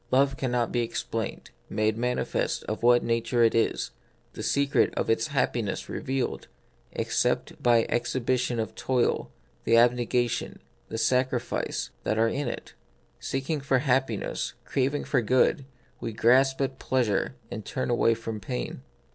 [0.09, 3.91] Love cannot be explained, made manifest of what nature it is,
[4.33, 6.47] the secret of its happiness revealed,
[6.91, 9.31] except by an exhibition of the toil,
[9.63, 10.57] the abnegation,
[10.89, 12.73] the sacrifice, that are in it.
[13.19, 15.65] Seeking for hap piness, craving for good,
[15.99, 18.81] we grasp at pleasure and turn away from pain.